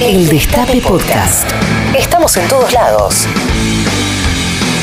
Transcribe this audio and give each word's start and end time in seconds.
El 0.00 0.28
Destape 0.28 0.80
Podcast. 0.80 1.50
Estamos 1.98 2.36
en 2.36 2.48
todos 2.48 2.72
lados. 2.72 3.26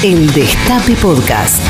El 0.04 0.30
Destape 0.34 0.94
Podcast. 1.02 1.66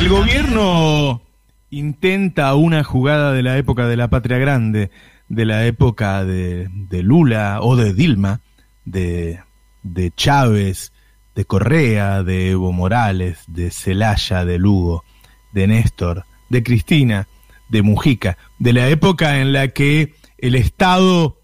El 0.00 0.08
gobierno 0.08 1.20
intenta 1.68 2.54
una 2.54 2.82
jugada 2.82 3.34
de 3.34 3.42
la 3.42 3.58
época 3.58 3.86
de 3.88 3.98
la 3.98 4.08
Patria 4.08 4.38
Grande, 4.38 4.90
de 5.28 5.44
la 5.44 5.66
época 5.66 6.24
de, 6.24 6.68
de 6.72 7.02
Lula 7.02 7.58
o 7.60 7.76
de 7.76 7.92
Dilma, 7.92 8.40
de, 8.86 9.40
de 9.82 10.10
Chávez, 10.12 10.92
de 11.34 11.44
Correa, 11.44 12.22
de 12.22 12.52
Evo 12.52 12.72
Morales, 12.72 13.44
de 13.48 13.70
Celaya, 13.70 14.46
de 14.46 14.58
Lugo, 14.58 15.04
de 15.52 15.66
Néstor, 15.66 16.24
de 16.48 16.62
Cristina, 16.62 17.28
de 17.68 17.82
Mujica, 17.82 18.38
de 18.58 18.72
la 18.72 18.88
época 18.88 19.40
en 19.40 19.52
la 19.52 19.68
que 19.68 20.14
el 20.38 20.54
Estado 20.54 21.40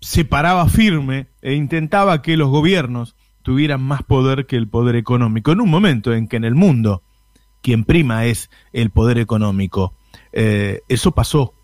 se 0.00 0.24
paraba 0.24 0.68
firme 0.68 1.28
e 1.42 1.54
intentaba 1.54 2.22
que 2.22 2.36
los 2.36 2.48
gobiernos 2.48 3.14
tuvieran 3.42 3.82
más 3.82 4.02
poder 4.02 4.46
que 4.46 4.56
el 4.56 4.68
poder 4.68 4.96
económico, 4.96 5.52
en 5.52 5.60
un 5.60 5.70
momento 5.70 6.12
en 6.12 6.28
que 6.28 6.36
en 6.36 6.44
el 6.44 6.54
mundo 6.54 7.02
quien 7.62 7.84
prima 7.84 8.26
es 8.26 8.50
el 8.72 8.90
poder 8.90 9.18
económico. 9.18 9.94
Eh, 10.32 10.80
eso 10.88 11.12
pasó, 11.12 11.54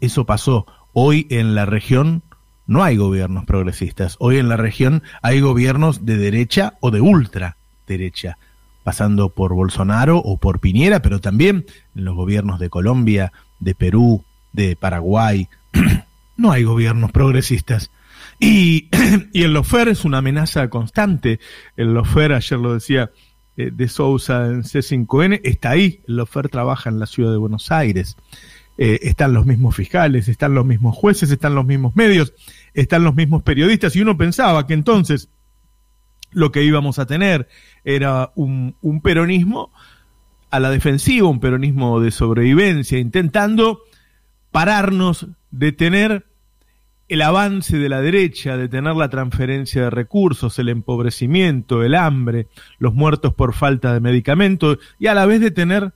eso 0.00 0.26
pasó. 0.26 0.66
Hoy 0.92 1.26
en 1.30 1.54
la 1.54 1.64
región 1.64 2.22
no 2.66 2.84
hay 2.84 2.96
gobiernos 2.96 3.46
progresistas, 3.46 4.16
hoy 4.18 4.36
en 4.36 4.48
la 4.48 4.56
región 4.56 5.02
hay 5.22 5.40
gobiernos 5.40 6.04
de 6.04 6.18
derecha 6.18 6.74
o 6.80 6.90
de 6.90 7.00
ultraderecha, 7.00 8.36
pasando 8.84 9.30
por 9.30 9.54
Bolsonaro 9.54 10.18
o 10.18 10.36
por 10.36 10.60
Piñera, 10.60 11.00
pero 11.00 11.20
también 11.20 11.64
en 11.94 12.04
los 12.04 12.14
gobiernos 12.14 12.58
de 12.58 12.68
Colombia, 12.68 13.32
de 13.60 13.74
Perú, 13.74 14.24
de 14.52 14.76
Paraguay, 14.76 15.48
no 16.36 16.52
hay 16.52 16.64
gobiernos 16.64 17.12
progresistas. 17.12 17.90
Y, 18.38 18.88
y 19.32 19.42
el 19.42 19.52
lofer 19.52 19.88
es 19.88 20.04
una 20.04 20.18
amenaza 20.18 20.68
constante. 20.70 21.40
El 21.76 21.94
lofer, 21.94 22.32
ayer 22.32 22.58
lo 22.58 22.74
decía 22.74 23.10
eh, 23.56 23.70
de 23.72 23.88
Sousa 23.88 24.46
en 24.46 24.62
C5N, 24.62 25.40
está 25.44 25.70
ahí. 25.70 26.00
El 26.06 26.16
lofer 26.16 26.48
trabaja 26.48 26.90
en 26.90 26.98
la 26.98 27.06
ciudad 27.06 27.32
de 27.32 27.38
Buenos 27.38 27.70
Aires. 27.72 28.16
Eh, 28.80 29.00
están 29.02 29.32
los 29.32 29.44
mismos 29.44 29.74
fiscales, 29.74 30.28
están 30.28 30.54
los 30.54 30.64
mismos 30.64 30.96
jueces, 30.96 31.32
están 31.32 31.56
los 31.56 31.66
mismos 31.66 31.96
medios, 31.96 32.32
están 32.74 33.02
los 33.02 33.16
mismos 33.16 33.42
periodistas. 33.42 33.96
Y 33.96 34.00
uno 34.00 34.16
pensaba 34.16 34.66
que 34.68 34.74
entonces 34.74 35.28
lo 36.30 36.52
que 36.52 36.62
íbamos 36.62 37.00
a 37.00 37.06
tener 37.06 37.48
era 37.84 38.30
un, 38.36 38.76
un 38.80 39.00
peronismo 39.00 39.72
a 40.50 40.60
la 40.60 40.70
defensiva, 40.70 41.28
un 41.28 41.40
peronismo 41.40 42.00
de 42.00 42.12
sobrevivencia, 42.12 42.98
intentando 42.98 43.80
pararnos, 44.50 45.26
detener 45.50 46.26
el 47.08 47.22
avance 47.22 47.78
de 47.78 47.88
la 47.88 48.00
derecha, 48.02 48.56
detener 48.56 48.94
la 48.94 49.08
transferencia 49.08 49.82
de 49.82 49.90
recursos, 49.90 50.58
el 50.58 50.68
empobrecimiento, 50.68 51.82
el 51.82 51.94
hambre, 51.94 52.48
los 52.78 52.94
muertos 52.94 53.32
por 53.34 53.54
falta 53.54 53.94
de 53.94 54.00
medicamentos 54.00 54.78
y 54.98 55.06
a 55.06 55.14
la 55.14 55.24
vez 55.24 55.40
detener 55.40 55.92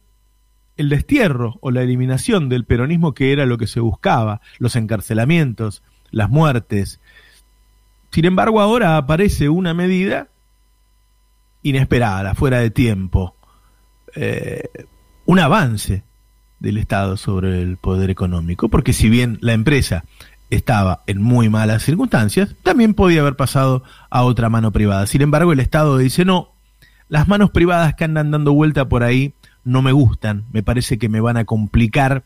el 0.76 0.88
destierro 0.88 1.58
o 1.60 1.70
la 1.70 1.82
eliminación 1.82 2.48
del 2.48 2.64
peronismo 2.64 3.12
que 3.12 3.32
era 3.32 3.44
lo 3.44 3.58
que 3.58 3.66
se 3.66 3.80
buscaba, 3.80 4.40
los 4.58 4.74
encarcelamientos, 4.74 5.82
las 6.10 6.30
muertes. 6.30 7.00
Sin 8.10 8.24
embargo, 8.24 8.60
ahora 8.60 8.96
aparece 8.96 9.50
una 9.50 9.74
medida 9.74 10.28
inesperada, 11.62 12.34
fuera 12.34 12.58
de 12.58 12.70
tiempo, 12.70 13.36
eh, 14.14 14.68
un 15.26 15.38
avance 15.38 16.04
del 16.62 16.78
Estado 16.78 17.16
sobre 17.16 17.60
el 17.60 17.76
poder 17.76 18.08
económico, 18.08 18.68
porque 18.68 18.92
si 18.92 19.10
bien 19.10 19.36
la 19.40 19.52
empresa 19.52 20.04
estaba 20.48 21.02
en 21.06 21.20
muy 21.20 21.48
malas 21.48 21.82
circunstancias, 21.82 22.54
también 22.62 22.94
podía 22.94 23.20
haber 23.20 23.36
pasado 23.36 23.82
a 24.10 24.22
otra 24.22 24.48
mano 24.48 24.70
privada. 24.70 25.06
Sin 25.06 25.22
embargo, 25.22 25.52
el 25.52 25.60
Estado 25.60 25.98
dice, 25.98 26.24
no, 26.24 26.52
las 27.08 27.26
manos 27.26 27.50
privadas 27.50 27.94
que 27.94 28.04
andan 28.04 28.30
dando 28.30 28.52
vuelta 28.52 28.88
por 28.88 29.02
ahí 29.02 29.34
no 29.64 29.82
me 29.82 29.92
gustan, 29.92 30.44
me 30.52 30.62
parece 30.62 30.98
que 30.98 31.08
me 31.08 31.20
van 31.20 31.36
a 31.36 31.44
complicar 31.44 32.22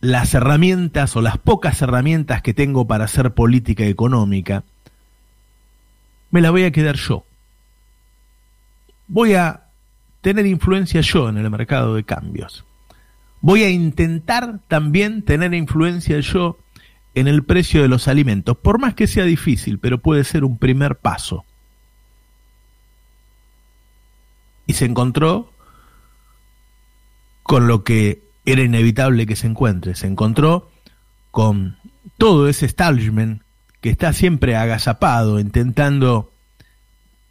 las 0.00 0.34
herramientas 0.34 1.16
o 1.16 1.22
las 1.22 1.38
pocas 1.38 1.80
herramientas 1.80 2.42
que 2.42 2.54
tengo 2.54 2.86
para 2.86 3.04
hacer 3.04 3.32
política 3.32 3.84
económica, 3.84 4.64
me 6.30 6.40
la 6.40 6.50
voy 6.50 6.64
a 6.64 6.70
quedar 6.70 6.96
yo. 6.96 7.24
Voy 9.08 9.34
a 9.34 9.69
tener 10.20 10.46
influencia 10.46 11.00
yo 11.00 11.28
en 11.28 11.36
el 11.38 11.50
mercado 11.50 11.94
de 11.94 12.04
cambios. 12.04 12.64
Voy 13.40 13.62
a 13.62 13.70
intentar 13.70 14.60
también 14.68 15.22
tener 15.22 15.54
influencia 15.54 16.20
yo 16.20 16.58
en 17.14 17.26
el 17.26 17.44
precio 17.44 17.82
de 17.82 17.88
los 17.88 18.06
alimentos, 18.06 18.56
por 18.56 18.78
más 18.78 18.94
que 18.94 19.06
sea 19.06 19.24
difícil, 19.24 19.78
pero 19.78 19.98
puede 19.98 20.24
ser 20.24 20.44
un 20.44 20.58
primer 20.58 20.96
paso. 20.96 21.44
Y 24.66 24.74
se 24.74 24.84
encontró 24.84 25.50
con 27.42 27.66
lo 27.66 27.82
que 27.82 28.22
era 28.44 28.62
inevitable 28.62 29.26
que 29.26 29.36
se 29.36 29.48
encuentre. 29.48 29.94
Se 29.96 30.06
encontró 30.06 30.70
con 31.30 31.78
todo 32.16 32.48
ese 32.48 32.66
establishment 32.66 33.42
que 33.80 33.90
está 33.90 34.12
siempre 34.12 34.54
agazapado, 34.56 35.40
intentando 35.40 36.32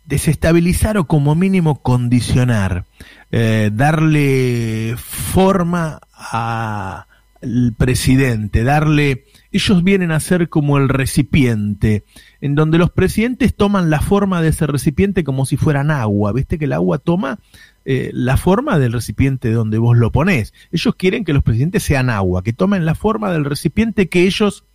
desestabilizar 0.10 0.98
o 0.98 1.06
como 1.06 1.36
mínimo 1.36 1.82
condicionar, 1.84 2.86
eh, 3.32 3.70
darle 3.72 4.96
forma 4.98 6.02
al 6.12 7.74
presidente, 7.78 8.64
darle... 8.64 9.26
Ellos 9.52 9.84
vienen 9.84 10.12
a 10.12 10.20
ser 10.20 10.50
como 10.50 10.78
el 10.78 10.90
recipiente, 10.90 12.04
en 12.42 12.54
donde 12.56 12.78
los 12.78 12.92
presidentes 12.92 13.56
toman 13.56 13.90
la 13.90 14.02
forma 14.02 14.42
de 14.42 14.50
ese 14.50 14.68
recipiente 14.68 15.24
como 15.24 15.46
si 15.46 15.58
fueran 15.58 15.90
agua, 15.90 16.34
¿viste 16.34 16.60
que 16.60 16.66
el 16.66 16.74
agua 16.74 17.00
toma 17.00 17.40
eh, 17.86 18.12
la 18.14 18.38
forma 18.38 18.78
del 18.78 18.94
recipiente 18.94 19.52
donde 19.52 19.80
vos 19.80 19.98
lo 19.98 20.12
ponés? 20.12 20.54
Ellos 20.72 20.94
quieren 20.96 21.24
que 21.24 21.34
los 21.34 21.44
presidentes 21.44 21.84
sean 21.84 22.10
agua, 22.10 22.44
que 22.44 22.54
tomen 22.54 22.86
la 22.86 22.94
forma 22.94 23.32
del 23.32 23.46
recipiente 23.46 24.08
que 24.08 24.24
ellos, 24.26 24.66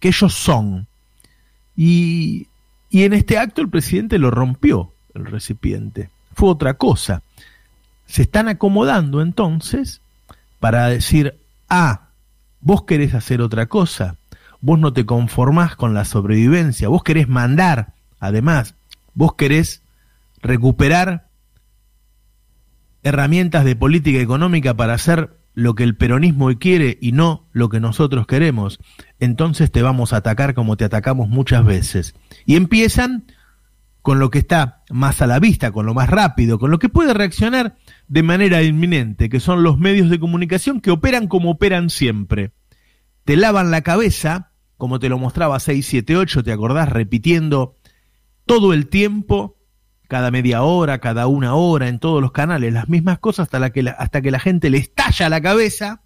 que 0.00 0.08
ellos 0.08 0.34
son. 0.34 0.88
Y 1.76 2.48
y 2.94 3.02
en 3.02 3.12
este 3.12 3.38
acto 3.38 3.60
el 3.60 3.68
presidente 3.68 4.20
lo 4.20 4.30
rompió, 4.30 4.92
el 5.14 5.26
recipiente. 5.26 6.10
Fue 6.32 6.48
otra 6.48 6.74
cosa. 6.74 7.22
Se 8.06 8.22
están 8.22 8.46
acomodando 8.46 9.20
entonces 9.20 10.00
para 10.60 10.86
decir, 10.90 11.34
ah, 11.68 12.10
vos 12.60 12.84
querés 12.84 13.14
hacer 13.14 13.40
otra 13.40 13.66
cosa, 13.66 14.14
vos 14.60 14.78
no 14.78 14.92
te 14.92 15.04
conformás 15.04 15.74
con 15.74 15.92
la 15.92 16.04
sobrevivencia, 16.04 16.86
vos 16.86 17.02
querés 17.02 17.26
mandar, 17.26 17.94
además, 18.20 18.76
vos 19.12 19.34
querés 19.34 19.82
recuperar 20.40 21.26
herramientas 23.02 23.64
de 23.64 23.74
política 23.74 24.20
económica 24.20 24.72
para 24.74 24.94
hacer 24.94 25.36
lo 25.54 25.74
que 25.74 25.84
el 25.84 25.96
peronismo 25.96 26.46
hoy 26.46 26.56
quiere 26.56 26.98
y 27.00 27.12
no 27.12 27.48
lo 27.52 27.68
que 27.68 27.80
nosotros 27.80 28.26
queremos, 28.26 28.80
entonces 29.20 29.70
te 29.70 29.82
vamos 29.82 30.12
a 30.12 30.18
atacar 30.18 30.54
como 30.54 30.76
te 30.76 30.84
atacamos 30.84 31.28
muchas 31.28 31.64
veces. 31.64 32.14
Y 32.44 32.56
empiezan 32.56 33.24
con 34.02 34.18
lo 34.18 34.30
que 34.30 34.38
está 34.38 34.82
más 34.90 35.22
a 35.22 35.26
la 35.26 35.38
vista, 35.38 35.72
con 35.72 35.86
lo 35.86 35.94
más 35.94 36.10
rápido, 36.10 36.58
con 36.58 36.70
lo 36.70 36.78
que 36.78 36.90
puede 36.90 37.14
reaccionar 37.14 37.76
de 38.06 38.22
manera 38.22 38.62
inminente, 38.62 39.30
que 39.30 39.40
son 39.40 39.62
los 39.62 39.78
medios 39.78 40.10
de 40.10 40.20
comunicación 40.20 40.82
que 40.82 40.90
operan 40.90 41.26
como 41.26 41.52
operan 41.52 41.88
siempre. 41.88 42.52
Te 43.24 43.36
lavan 43.36 43.70
la 43.70 43.80
cabeza, 43.80 44.50
como 44.76 44.98
te 44.98 45.08
lo 45.08 45.18
mostraba 45.18 45.58
678, 45.58 46.42
te 46.42 46.52
acordás, 46.52 46.90
repitiendo 46.90 47.78
todo 48.44 48.74
el 48.74 48.88
tiempo 48.88 49.53
cada 50.14 50.30
media 50.30 50.62
hora, 50.62 51.00
cada 51.00 51.26
una 51.26 51.56
hora, 51.56 51.88
en 51.88 51.98
todos 51.98 52.22
los 52.22 52.30
canales, 52.30 52.72
las 52.72 52.88
mismas 52.88 53.18
cosas 53.18 53.48
hasta, 53.48 53.58
la 53.58 53.70
que, 53.70 53.82
la, 53.82 53.90
hasta 53.90 54.22
que 54.22 54.30
la 54.30 54.38
gente 54.38 54.70
le 54.70 54.78
estalla 54.78 55.28
la 55.28 55.40
cabeza 55.40 56.02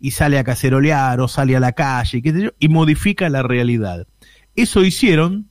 y 0.00 0.12
sale 0.12 0.38
a 0.38 0.44
cacerolear 0.44 1.20
o 1.20 1.28
sale 1.28 1.54
a 1.54 1.60
la 1.60 1.72
calle, 1.72 2.22
y 2.58 2.68
modifica 2.70 3.28
la 3.28 3.42
realidad. 3.42 4.06
Eso 4.56 4.82
hicieron 4.82 5.50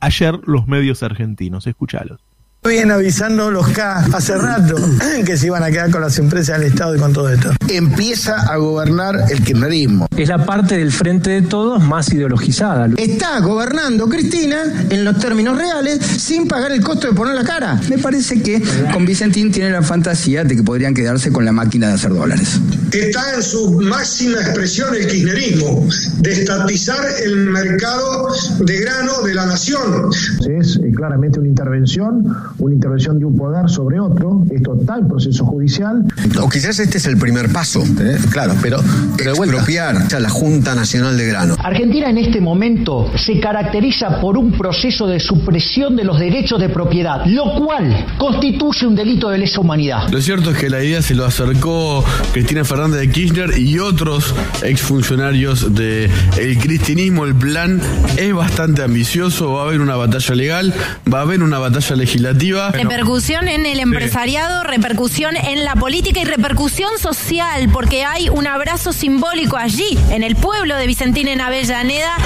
ayer 0.00 0.40
los 0.44 0.66
medios 0.66 1.04
argentinos, 1.04 1.68
escúchalos. 1.68 2.20
Vienen 2.66 2.92
avisando 2.92 3.50
los 3.50 3.68
K 3.68 4.06
hace 4.14 4.38
rato 4.38 4.76
que 5.26 5.36
se 5.36 5.48
iban 5.48 5.62
a 5.62 5.70
quedar 5.70 5.90
con 5.90 6.00
las 6.00 6.18
empresas 6.18 6.58
del 6.58 6.68
Estado 6.68 6.96
y 6.96 6.98
con 6.98 7.12
todo 7.12 7.28
esto. 7.28 7.50
Empieza 7.68 8.40
a 8.40 8.56
gobernar 8.56 9.26
el 9.30 9.42
kirchnerismo. 9.42 10.06
Es 10.16 10.30
la 10.30 10.46
parte 10.46 10.78
del 10.78 10.90
frente 10.90 11.28
de 11.28 11.42
todos 11.42 11.82
más 11.82 12.10
ideologizada. 12.10 12.88
Está 12.96 13.40
gobernando 13.40 14.08
Cristina 14.08 14.62
en 14.88 15.04
los 15.04 15.18
términos 15.18 15.58
reales 15.58 15.98
sin 16.02 16.48
pagar 16.48 16.72
el 16.72 16.82
costo 16.82 17.06
de 17.06 17.12
poner 17.12 17.34
la 17.34 17.44
cara. 17.44 17.78
Me 17.90 17.98
parece 17.98 18.40
que 18.40 18.62
con 18.94 19.04
Vicentín 19.04 19.52
tiene 19.52 19.68
la 19.68 19.82
fantasía 19.82 20.42
de 20.42 20.56
que 20.56 20.62
podrían 20.62 20.94
quedarse 20.94 21.30
con 21.30 21.44
la 21.44 21.52
máquina 21.52 21.88
de 21.88 21.92
hacer 21.92 22.14
dólares. 22.14 22.58
Está 23.00 23.34
en 23.34 23.42
su 23.42 23.80
máxima 23.80 24.40
expresión 24.40 24.94
el 24.94 25.06
kirchnerismo, 25.06 25.86
de 26.18 26.32
estatizar 26.32 27.04
el 27.24 27.36
mercado 27.46 28.28
de 28.60 28.80
grano 28.80 29.22
de 29.22 29.34
la 29.34 29.46
nación. 29.46 30.10
Es 30.48 30.76
eh, 30.76 30.92
claramente 30.94 31.40
una 31.40 31.48
intervención, 31.48 32.24
una 32.58 32.74
intervención 32.74 33.18
de 33.18 33.24
un 33.24 33.36
poder 33.36 33.68
sobre 33.68 33.98
otro, 34.00 34.44
es 34.50 34.62
total 34.62 35.06
proceso 35.06 35.44
judicial. 35.44 36.04
O 36.40 36.48
quizás 36.48 36.78
este 36.78 36.98
es 36.98 37.06
el 37.06 37.16
primer 37.16 37.50
paso, 37.50 37.82
¿eh? 38.00 38.18
claro, 38.30 38.54
pero, 38.62 38.78
pero 39.16 39.32
expropiar 39.32 39.96
a 40.14 40.20
la 40.20 40.28
Junta 40.28 40.74
Nacional 40.74 41.16
de 41.16 41.26
Grano. 41.26 41.56
Argentina 41.58 42.10
en 42.10 42.18
este 42.18 42.40
momento 42.40 43.10
se 43.16 43.40
caracteriza 43.40 44.20
por 44.20 44.38
un 44.38 44.52
proceso 44.56 45.06
de 45.06 45.20
supresión 45.20 45.96
de 45.96 46.04
los 46.04 46.18
derechos 46.18 46.60
de 46.60 46.68
propiedad, 46.68 47.24
lo 47.26 47.54
cual 47.56 48.06
constituye 48.18 48.86
un 48.86 48.94
delito 48.94 49.30
de 49.30 49.38
lesa 49.38 49.60
humanidad. 49.60 50.08
Lo 50.10 50.20
cierto 50.20 50.50
es 50.50 50.58
que 50.58 50.70
la 50.70 50.82
idea 50.82 51.02
se 51.02 51.14
lo 51.14 51.24
acercó 51.24 52.04
Cristina 52.32 52.64
Fernández 52.64 52.83
de 52.90 53.10
Kirchner 53.10 53.58
y 53.58 53.78
otros 53.78 54.34
exfuncionarios 54.62 55.74
del 55.74 56.10
el 56.38 56.58
cristinismo. 56.58 57.24
El 57.24 57.34
plan 57.34 57.80
es 58.16 58.34
bastante 58.34 58.82
ambicioso, 58.82 59.52
va 59.52 59.62
a 59.62 59.64
haber 59.66 59.80
una 59.80 59.96
batalla 59.96 60.34
legal, 60.34 60.74
va 61.12 61.18
a 61.18 61.22
haber 61.22 61.42
una 61.42 61.58
batalla 61.58 61.96
legislativa. 61.96 62.70
Repercusión 62.70 63.48
en 63.48 63.66
el 63.66 63.80
empresariado, 63.80 64.64
repercusión 64.64 65.36
en 65.36 65.64
la 65.64 65.74
política 65.76 66.20
y 66.20 66.24
repercusión 66.24 66.90
social, 66.98 67.68
porque 67.72 68.04
hay 68.04 68.28
un 68.28 68.46
abrazo 68.46 68.92
simbólico 68.92 69.56
allí, 69.56 69.98
en 70.10 70.22
el 70.22 70.36
pueblo 70.36 70.76
de 70.76 70.86
Vicentín 70.86 71.28
en 71.28 71.40
Avellaneda. 71.40 72.16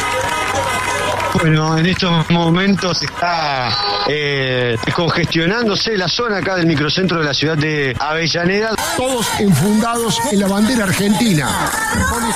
Bueno, 1.41 1.79
en 1.79 1.87
estos 1.87 2.29
momentos 2.31 3.01
está 3.01 3.69
eh, 4.09 4.77
congestionándose 4.93 5.97
la 5.97 6.09
zona 6.09 6.39
acá 6.39 6.57
del 6.57 6.67
microcentro 6.67 7.21
de 7.21 7.25
la 7.25 7.33
ciudad 7.33 7.57
de 7.57 7.97
Avellaneda. 7.97 8.75
Todos 8.97 9.29
enfundados 9.39 10.21
en 10.33 10.41
la 10.41 10.49
bandera 10.49 10.85
argentina, 10.85 11.49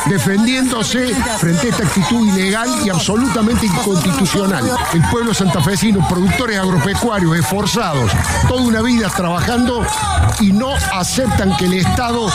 defendiéndose 0.06 1.14
frente 1.38 1.66
a 1.66 1.70
esta 1.70 1.82
actitud 1.84 2.28
ilegal 2.28 2.68
y 2.84 2.90
absolutamente 2.90 3.66
inconstitucional. 3.66 4.70
El 4.94 5.02
pueblo 5.10 5.34
santafesino, 5.34 6.06
productores 6.08 6.58
agropecuarios 6.58 7.36
esforzados, 7.36 8.12
toda 8.46 8.62
una 8.62 8.82
vida 8.82 9.08
trabajando 9.08 9.84
y 10.40 10.52
no 10.52 10.74
aceptan 10.92 11.56
que 11.56 11.64
el 11.64 11.74
Estado 11.74 12.28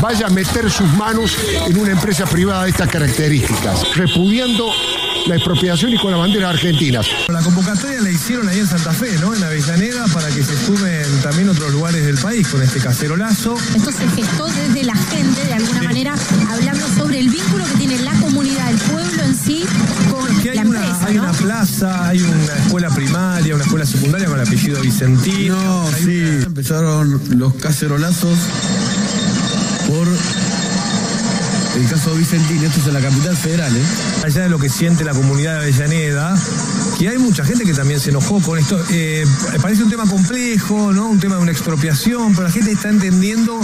vaya 0.00 0.28
a 0.28 0.30
meter 0.30 0.70
sus 0.70 0.90
manos 0.94 1.36
en 1.66 1.78
una 1.78 1.92
empresa 1.92 2.24
privada 2.24 2.64
de 2.64 2.70
estas 2.70 2.88
características, 2.88 3.94
repudiando 3.94 4.72
la 5.26 5.36
expropiación 5.36 5.92
y 5.92 5.98
con 5.98 6.10
la 6.10 6.16
bandera 6.18 6.50
argentina. 6.50 7.00
La 7.28 7.40
convocatoria 7.40 8.00
la 8.00 8.10
hicieron 8.10 8.48
ahí 8.48 8.58
en 8.60 8.66
Santa 8.66 8.92
Fe, 8.92 9.16
¿no? 9.20 9.34
En 9.34 9.42
Avellaneda, 9.42 10.06
para 10.12 10.28
que 10.28 10.42
se 10.42 10.66
sumen 10.66 11.02
también 11.22 11.48
otros 11.48 11.72
lugares 11.72 12.04
del 12.04 12.16
país 12.18 12.46
con 12.48 12.62
este 12.62 12.78
cacerolazo. 12.80 13.56
Esto 13.74 13.90
se 13.90 14.08
gestó 14.10 14.46
desde 14.46 14.84
la 14.84 14.94
gente, 14.94 15.44
de 15.46 15.54
alguna 15.54 15.82
manera, 15.82 16.14
hablando 16.50 16.86
sobre 16.98 17.20
el 17.20 17.28
vínculo 17.30 17.64
que 17.64 17.78
tiene 17.78 17.98
la 18.00 18.12
comunidad, 18.20 18.70
el 18.70 18.76
pueblo 18.78 19.22
en 19.22 19.34
sí, 19.34 19.64
con 20.10 20.42
Que 20.42 20.50
hay, 20.50 20.56
la 20.56 20.62
una, 20.62 20.78
empresa, 20.80 21.06
hay 21.06 21.14
¿no? 21.14 21.22
una 21.22 21.32
plaza, 21.32 22.08
hay 22.08 22.20
una 22.20 22.54
escuela 22.64 22.90
primaria, 22.90 23.54
una 23.54 23.64
escuela 23.64 23.86
secundaria 23.86 24.26
con 24.28 24.38
el 24.40 24.46
apellido 24.46 24.80
Vicentino. 24.82 25.56
No, 25.56 25.90
sí, 25.96 26.20
una- 26.20 26.44
empezaron 26.44 27.20
los 27.38 27.54
cacerolazos 27.54 28.38
caso 32.14 32.36
Vicentín, 32.36 32.64
esto 32.64 32.80
es 32.80 32.86
en 32.86 32.94
la 32.94 33.00
capital 33.00 33.36
federal, 33.36 33.76
¿eh? 33.76 33.82
allá 34.24 34.42
de 34.42 34.48
lo 34.48 34.58
que 34.58 34.68
siente 34.68 35.04
la 35.04 35.12
comunidad 35.12 35.54
de 35.60 35.66
Avellaneda, 35.66 36.36
que 36.98 37.08
hay 37.08 37.18
mucha 37.18 37.44
gente 37.44 37.64
que 37.64 37.72
también 37.74 37.98
se 38.00 38.10
enojó 38.10 38.40
con 38.40 38.58
esto. 38.58 38.80
Eh, 38.90 39.24
parece 39.60 39.82
un 39.82 39.90
tema 39.90 40.06
complejo, 40.06 40.92
¿no? 40.92 41.08
Un 41.08 41.18
tema 41.18 41.36
de 41.36 41.42
una 41.42 41.52
expropiación, 41.52 42.32
pero 42.34 42.44
la 42.44 42.52
gente 42.52 42.72
está 42.72 42.88
entendiendo 42.88 43.60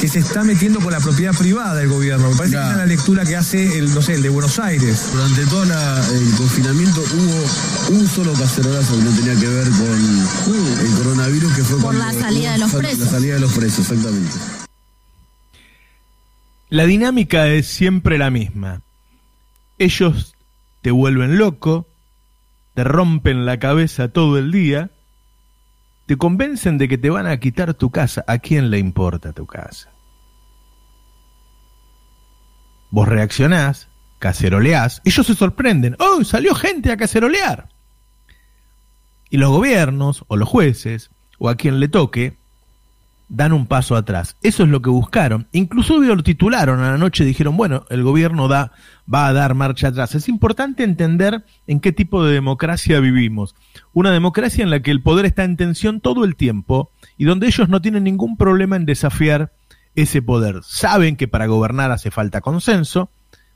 que 0.00 0.08
se 0.08 0.18
está 0.18 0.42
metiendo 0.44 0.80
con 0.80 0.92
la 0.92 1.00
propiedad 1.00 1.32
privada 1.34 1.74
del 1.76 1.88
gobierno. 1.88 2.30
Me 2.30 2.36
parece 2.36 2.54
Ya. 2.56 2.60
que 2.60 2.64
esa 2.66 2.72
es 2.72 2.78
la 2.78 2.86
lectura 2.86 3.24
que 3.24 3.36
hace 3.36 3.78
el, 3.78 3.94
no 3.94 4.02
sé, 4.02 4.14
el 4.14 4.22
de 4.22 4.28
Buenos 4.28 4.58
Aires. 4.58 5.00
Durante 5.12 5.46
todo 5.46 5.64
la- 5.64 6.04
el 6.12 6.30
confinamiento 6.36 7.00
hubo 7.14 7.96
un 7.98 8.08
solo 8.08 8.32
cacerolazo 8.34 8.96
que 8.98 9.04
no 9.04 9.10
tenía 9.12 9.34
que 9.36 9.48
ver 9.48 9.68
con 9.70 10.80
el 10.86 10.90
coronavirus, 10.96 11.54
que 11.54 11.64
fue 11.64 11.78
Por 11.78 11.94
la 11.94 12.12
salida 12.12 12.52
de 12.52 12.58
los 12.58 12.72
presos. 12.72 12.98
La 12.98 13.10
salida 13.10 13.34
de 13.34 13.40
los 13.40 13.52
presos, 13.52 13.78
exactamente. 13.80 14.32
La 16.74 16.86
dinámica 16.86 17.46
es 17.46 17.68
siempre 17.68 18.18
la 18.18 18.30
misma. 18.30 18.82
Ellos 19.78 20.34
te 20.82 20.90
vuelven 20.90 21.38
loco, 21.38 21.86
te 22.74 22.82
rompen 22.82 23.46
la 23.46 23.60
cabeza 23.60 24.08
todo 24.08 24.38
el 24.38 24.50
día, 24.50 24.90
te 26.06 26.16
convencen 26.16 26.76
de 26.76 26.88
que 26.88 26.98
te 26.98 27.10
van 27.10 27.28
a 27.28 27.38
quitar 27.38 27.74
tu 27.74 27.90
casa. 27.90 28.24
¿A 28.26 28.38
quién 28.38 28.72
le 28.72 28.80
importa 28.80 29.32
tu 29.32 29.46
casa? 29.46 29.92
Vos 32.90 33.06
reaccionás, 33.06 33.88
caceroleás, 34.18 35.00
ellos 35.04 35.28
se 35.28 35.36
sorprenden. 35.36 35.94
¡Oh, 36.00 36.24
salió 36.24 36.56
gente 36.56 36.90
a 36.90 36.96
cacerolear! 36.96 37.68
Y 39.30 39.36
los 39.36 39.50
gobiernos, 39.50 40.24
o 40.26 40.36
los 40.36 40.48
jueces, 40.48 41.12
o 41.38 41.48
a 41.48 41.54
quien 41.54 41.78
le 41.78 41.86
toque, 41.86 42.36
dan 43.28 43.52
un 43.52 43.66
paso 43.66 43.96
atrás. 43.96 44.36
Eso 44.42 44.64
es 44.64 44.68
lo 44.68 44.82
que 44.82 44.90
buscaron. 44.90 45.48
Inclusive 45.52 46.06
lo 46.06 46.22
titularon 46.22 46.80
a 46.80 46.92
la 46.92 46.98
noche, 46.98 47.24
dijeron, 47.24 47.56
bueno, 47.56 47.84
el 47.90 48.02
gobierno 48.02 48.48
da, 48.48 48.72
va 49.12 49.26
a 49.26 49.32
dar 49.32 49.54
marcha 49.54 49.88
atrás. 49.88 50.14
Es 50.14 50.28
importante 50.28 50.84
entender 50.84 51.44
en 51.66 51.80
qué 51.80 51.92
tipo 51.92 52.24
de 52.24 52.32
democracia 52.32 53.00
vivimos. 53.00 53.54
Una 53.92 54.10
democracia 54.10 54.62
en 54.62 54.70
la 54.70 54.80
que 54.80 54.90
el 54.90 55.02
poder 55.02 55.26
está 55.26 55.44
en 55.44 55.56
tensión 55.56 56.00
todo 56.00 56.24
el 56.24 56.36
tiempo 56.36 56.90
y 57.16 57.24
donde 57.24 57.46
ellos 57.46 57.68
no 57.68 57.80
tienen 57.80 58.04
ningún 58.04 58.36
problema 58.36 58.76
en 58.76 58.86
desafiar 58.86 59.52
ese 59.94 60.22
poder. 60.22 60.60
Saben 60.62 61.16
que 61.16 61.28
para 61.28 61.46
gobernar 61.46 61.90
hace 61.90 62.10
falta 62.10 62.40
consenso, 62.40 63.10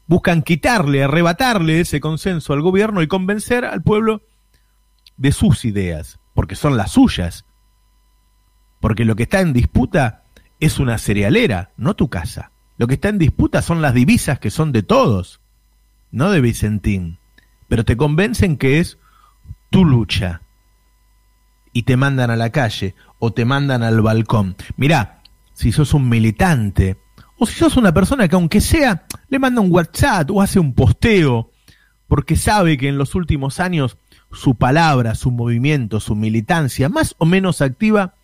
buscan 0.07 0.43
quitarle, 0.43 1.05
arrebatarle 1.05 1.81
ese 1.81 2.01
consenso 2.01 2.53
al 2.53 2.63
gobierno 2.63 3.03
y 3.03 3.09
convencer 3.09 3.65
al 3.65 3.83
pueblo 3.83 4.23
de 5.17 5.33
sus 5.33 5.65
ideas, 5.65 6.19
porque 6.35 6.55
son 6.55 6.77
las 6.77 6.93
suyas 6.93 7.45
porque 8.81 9.05
lo 9.05 9.17
que 9.17 9.25
está 9.25 9.41
en 9.41 9.53
disputa 9.53 10.23
es 10.61 10.79
una 10.79 10.99
cerealera, 10.99 11.71
no 11.77 11.95
tu 11.95 12.09
casa. 12.09 12.53
Lo 12.77 12.87
que 12.87 12.95
está 12.95 13.09
en 13.09 13.19
disputa 13.19 13.63
son 13.63 13.83
las 13.83 13.95
divisas 13.95 14.39
que 14.39 14.51
son 14.51 14.73
de 14.73 14.83
todos, 14.83 15.41
no 16.11 16.31
de 16.31 16.41
Vicentín. 16.41 17.19
Pero 17.69 17.85
te 17.85 17.97
convencen 17.97 18.57
que 18.57 18.79
es 18.79 18.99
tu 19.71 19.85
lucha. 19.85 20.43
Y 21.73 21.83
te 21.83 21.97
mandan 21.97 22.31
a 22.31 22.37
la 22.37 22.51
calle 22.51 22.95
o 23.19 23.33
te 23.33 23.45
mandan 23.45 23.83
al 23.83 24.01
balcón. 24.01 24.57
Mirá, 24.77 25.23
si 25.53 25.73
sos 25.73 25.93
un 25.93 26.09
militante 26.09 26.99
o 27.37 27.47
si 27.47 27.55
sos 27.55 27.77
una 27.77 27.93
persona 27.93 28.29
que 28.29 28.37
aunque 28.37 28.61
sea 28.61 29.07
le 29.29 29.39
manda 29.39 29.61
un 29.61 29.73
WhatsApp 29.73 30.31
o 30.31 30.41
hace 30.41 30.59
un 30.59 30.73
posteo 30.73 31.51
porque 32.07 32.37
sabe 32.37 32.79
que 32.79 32.89
en 32.89 32.97
los 32.97 33.15
últimos 33.15 33.61
años 33.61 33.99
su 34.33 34.55
palabra, 34.55 35.15
su 35.15 35.31
movimiento, 35.31 36.01
su 36.01 36.15
militancia 36.15 36.89
más 36.89 37.15
o 37.19 37.27
menos 37.27 37.61
activa 37.61 38.15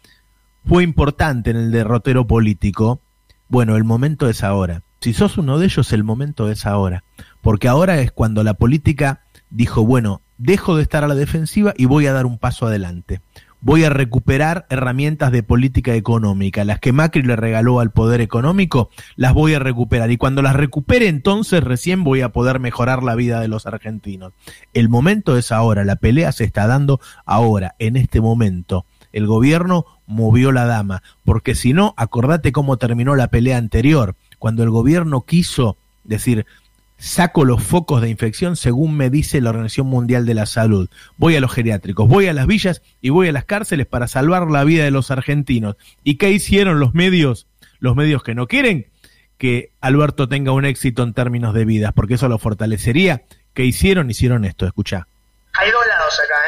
fue 0.67 0.83
importante 0.83 1.51
en 1.51 1.57
el 1.57 1.71
derrotero 1.71 2.27
político, 2.27 3.01
bueno, 3.49 3.77
el 3.77 3.85
momento 3.85 4.29
es 4.29 4.43
ahora. 4.43 4.83
Si 5.01 5.13
sos 5.13 5.37
uno 5.37 5.59
de 5.59 5.67
ellos, 5.67 5.93
el 5.93 6.03
momento 6.03 6.51
es 6.51 6.65
ahora. 6.65 7.05
Porque 7.43 7.69
ahora 7.69 8.01
es 8.01 8.11
cuando 8.11 8.43
la 8.43 8.55
política 8.55 9.21
dijo, 9.51 9.85
bueno, 9.85 10.23
dejo 10.39 10.77
de 10.77 10.83
estar 10.83 11.05
a 11.05 11.09
la 11.09 11.15
defensiva 11.15 11.75
y 11.77 11.85
voy 11.85 12.07
a 12.07 12.15
dar 12.15 12.25
un 12.25 12.39
paso 12.39 12.67
adelante. 12.67 13.21
Voy 13.61 13.85
a 13.85 13.91
recuperar 13.91 14.67
herramientas 14.71 15.33
de 15.33 15.43
política 15.43 15.95
económica. 15.95 16.65
Las 16.65 16.81
que 16.81 16.93
Macri 16.93 17.23
le 17.23 17.37
regaló 17.37 17.81
al 17.81 17.93
poder 17.93 18.21
económico, 18.21 18.91
las 19.17 19.35
voy 19.35 19.55
a 19.55 19.59
recuperar. 19.59 20.11
Y 20.11 20.17
cuando 20.17 20.43
las 20.43 20.57
recupere, 20.57 21.09
entonces 21.09 21.63
recién 21.63 22.05
voy 22.05 22.23
a 22.23 22.31
poder 22.31 22.61
mejorar 22.61 23.03
la 23.03 23.15
vida 23.15 23.41
de 23.41 23.49
los 23.49 23.67
argentinos. 23.67 24.33
El 24.73 24.89
momento 24.89 25.37
es 25.37 25.53
ahora. 25.53 25.85
La 25.85 25.97
pelea 25.97 26.33
se 26.33 26.45
está 26.45 26.67
dando 26.67 27.01
ahora, 27.27 27.75
en 27.79 27.97
este 27.97 28.21
momento 28.21 28.87
el 29.15 29.29
gobierno 29.29 29.87
movió 30.07 30.51
la 30.51 30.67
dama, 30.67 31.03
porque 31.25 31.55
si 31.55 31.73
no, 31.73 31.95
acordate 31.97 32.51
cómo 32.51 32.77
terminó 32.77 33.15
la 33.15 33.29
pelea 33.29 33.57
anterior, 33.57 34.17
cuando 34.41 34.65
el 34.65 34.71
gobierno 34.71 35.23
quiso 35.23 35.77
decir, 36.03 36.47
saco 36.99 37.45
los 37.45 37.63
focos 37.63 38.03
de 38.03 38.11
infección 38.11 38.57
según 38.57 38.97
me 38.97 39.11
dice 39.11 39.41
la 39.41 39.51
Organización 39.51 39.87
Mundial 39.87 40.27
de 40.27 40.35
la 40.35 40.47
Salud, 40.47 40.91
voy 41.17 41.37
a 41.37 41.41
los 41.41 41.53
geriátricos, 41.53 42.09
voy 42.09 42.27
a 42.27 42.33
las 42.33 42.49
villas 42.49 42.83
y 43.01 43.11
voy 43.11 43.29
a 43.29 43.33
las 43.33 43.45
cárceles 43.45 43.87
para 43.87 44.09
salvar 44.09 44.51
la 44.51 44.65
vida 44.65 44.83
de 44.83 44.91
los 44.91 45.13
argentinos. 45.13 45.77
¿Y 46.03 46.17
qué 46.17 46.33
hicieron 46.33 46.81
los 46.81 46.93
medios? 46.93 47.47
Los 47.79 47.95
medios 47.95 48.25
que 48.25 48.35
no 48.35 48.49
quieren 48.49 48.87
que 49.39 49.71
Alberto 49.81 50.29
tenga 50.29 50.53
un 50.53 50.65
éxito 50.65 51.05
en 51.05 51.15
términos 51.15 51.55
de 51.55 51.65
vidas, 51.65 51.93
porque 51.95 52.15
eso 52.15 52.29
lo 52.29 52.39
fortalecería. 52.39 53.23
¿Qué 53.53 53.65
hicieron? 53.65 54.11
Hicieron 54.11 54.45
esto, 54.45 54.67
escucha. 54.67 55.07
Hay 55.55 55.71
dos 55.71 55.84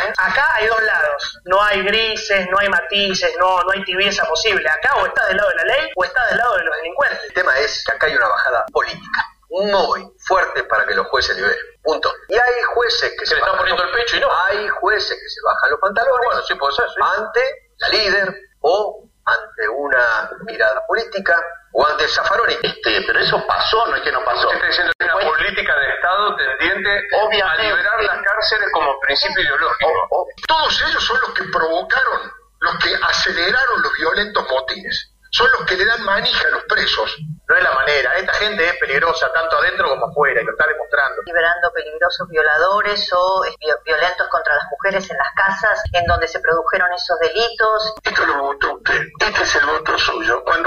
¿eh? 0.06 0.12
Acá 0.16 0.46
hay 0.54 0.66
dos 0.66 0.82
lados. 0.82 1.40
No 1.44 1.62
hay 1.62 1.82
grises, 1.82 2.46
no 2.50 2.58
hay 2.58 2.68
matices, 2.68 3.34
no, 3.38 3.62
no 3.62 3.72
hay 3.72 3.84
tibieza 3.84 4.24
posible. 4.26 4.68
Acá 4.68 4.94
o 4.96 5.06
estás 5.06 5.28
del 5.28 5.36
lado 5.36 5.48
de 5.50 5.56
la 5.56 5.64
ley 5.64 5.90
o 5.94 6.04
estás 6.04 6.28
del 6.30 6.38
lado 6.38 6.56
de 6.56 6.64
los 6.64 6.76
delincuentes. 6.76 7.20
El 7.24 7.32
tema 7.34 7.58
es 7.58 7.84
que 7.84 7.92
acá 7.92 8.06
hay 8.06 8.16
una 8.16 8.28
bajada 8.28 8.64
política 8.72 9.24
muy 9.48 10.12
fuerte 10.26 10.64
para 10.64 10.86
que 10.86 10.94
los 10.94 11.06
jueces 11.08 11.36
liberen. 11.36 11.58
Punto. 11.82 12.12
Y 12.28 12.34
hay 12.34 12.62
jueces 12.74 13.14
que 13.18 13.26
se, 13.26 13.34
le 13.34 13.40
están 13.40 13.56
poniendo 13.56 13.82
el 13.82 13.90
pecho 13.92 14.16
y 14.16 14.20
no. 14.20 14.28
Hay 14.44 14.68
jueces 14.68 15.10
que 15.10 15.28
se 15.28 15.40
bajan 15.44 15.70
los 15.70 15.80
pantalones 15.80 16.26
bueno, 16.26 16.42
sí 16.42 16.54
puede 16.54 16.74
ser, 16.74 16.86
ante 17.00 17.40
la 17.78 17.88
líder 17.88 18.34
o 18.60 19.08
ante 19.24 19.68
una 19.68 20.30
mirada 20.44 20.84
política 20.86 21.42
o 21.76 21.86
ante 21.86 22.04
el 22.04 22.10
Zaffaroni. 22.10 22.54
Este, 22.62 23.02
pero 23.06 23.20
eso 23.20 23.46
pasó, 23.46 23.86
no 23.86 23.96
es 23.96 24.02
que 24.02 24.12
no 24.12 24.24
pasó. 24.24 24.48
Usted 24.48 24.56
está 24.56 24.66
diciendo 24.66 24.92
que 24.98 25.04
una 25.04 25.18
política 25.18 25.76
de 25.76 25.94
Estado 25.94 26.36
tendiente 26.36 27.08
a 27.42 27.56
liberar 27.56 28.02
las 28.02 28.22
cárceles 28.22 28.68
como 28.72 28.98
principio 29.00 29.42
ideológico. 29.42 30.26
Todos 30.48 30.82
ellos 30.88 31.04
son 31.04 31.20
los 31.20 31.34
que 31.34 31.44
provocaron, 31.44 32.32
los 32.60 32.76
que 32.78 32.94
aceleraron 32.94 33.82
los 33.82 33.92
violentos 33.92 34.48
motines. 34.48 35.12
Son 35.30 35.50
los 35.52 35.66
que 35.66 35.76
le 35.76 35.84
dan 35.84 36.02
manija 36.02 36.48
a 36.48 36.50
los 36.50 36.62
presos. 36.64 37.14
No 37.48 37.56
es 37.56 37.62
la 37.62 37.74
manera. 37.74 38.14
Esta 38.14 38.32
gente 38.34 38.66
es 38.66 38.76
peligrosa 38.78 39.30
tanto 39.32 39.58
adentro 39.58 39.88
como 39.88 40.06
afuera 40.06 40.40
y 40.40 40.44
lo 40.44 40.52
está 40.52 40.66
demostrando. 40.66 41.22
Liberando 41.26 41.70
peligrosos 41.72 42.28
violadores 42.28 43.12
o 43.12 43.44
eh, 43.44 43.54
violentos 43.84 44.28
contra 44.28 44.54
las 44.54 44.64
mujeres 44.70 45.10
en 45.10 45.16
las 45.18 45.28
casas 45.34 45.82
en 45.92 46.06
donde 46.06 46.26
se 46.26 46.40
produjeron 46.40 46.90
esos 46.92 47.18
delitos. 47.18 47.94
Esto 48.02 48.24
lo 48.24 48.42
votó 48.42 48.74
usted. 48.76 49.08
Este 49.20 49.42
es 49.42 49.56
el 49.56 49.66
voto 49.66 49.98
suyo. 49.98 50.42
Cuando 50.44 50.65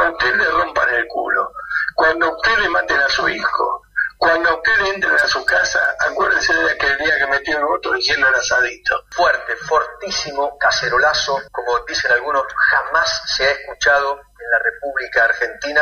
cuando 1.99 2.27
a 2.27 2.29
usted 2.29 2.57
le 2.59 2.69
maten 2.69 2.97
a 2.97 3.09
su 3.09 3.27
hijo, 3.27 3.81
cuando 4.17 4.55
ustedes 4.55 4.93
entren 4.93 5.15
a 5.15 5.27
su 5.27 5.43
casa, 5.43 5.81
acuérdense 5.99 6.53
de 6.53 6.71
aquel 6.71 6.97
día 6.97 7.17
que 7.17 7.27
metió 7.27 7.57
el 7.57 7.65
voto 7.65 7.91
diciendo 7.91 8.25
el 8.25 8.35
asadito. 8.35 9.03
Fuerte, 9.11 9.53
fortísimo 9.67 10.57
cacerolazo, 10.57 11.41
como 11.51 11.77
dicen 11.85 12.13
algunos, 12.13 12.43
jamás 12.55 13.21
se 13.35 13.47
ha 13.47 13.51
escuchado 13.51 14.13
en 14.15 14.49
la 14.49 14.59
República 14.59 15.25
Argentina. 15.25 15.81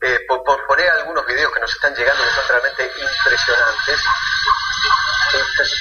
Eh, 0.00 0.20
por, 0.28 0.44
por, 0.44 0.64
poner 0.68 0.88
algunos 0.90 1.26
videos 1.26 1.52
que 1.52 1.58
nos 1.58 1.72
están 1.72 1.92
llegando 1.92 2.22
que 2.22 2.30
son 2.30 2.48
realmente 2.48 2.84
impresionantes. 2.84 4.00